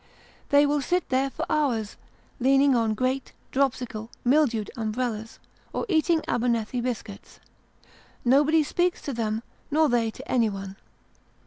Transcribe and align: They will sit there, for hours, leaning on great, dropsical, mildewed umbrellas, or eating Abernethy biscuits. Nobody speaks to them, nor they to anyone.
They 0.49 0.65
will 0.65 0.81
sit 0.81 1.09
there, 1.09 1.29
for 1.29 1.45
hours, 1.47 1.95
leaning 2.39 2.75
on 2.75 2.95
great, 2.95 3.33
dropsical, 3.51 4.09
mildewed 4.25 4.71
umbrellas, 4.75 5.37
or 5.73 5.85
eating 5.87 6.23
Abernethy 6.27 6.81
biscuits. 6.81 7.39
Nobody 8.25 8.63
speaks 8.63 8.99
to 9.03 9.13
them, 9.13 9.43
nor 9.69 9.89
they 9.89 10.09
to 10.09 10.27
anyone. 10.27 10.75